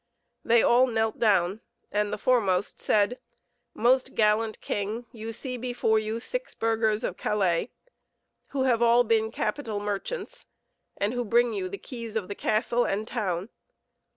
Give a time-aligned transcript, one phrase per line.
[0.43, 3.19] They all knelt down, and the foremost said:
[3.75, 7.69] "Most gallant king, you see before you six burghers of Calais,
[8.47, 10.47] who have all been capital merchants,
[10.97, 13.49] and who bring you the keys of the castle and town.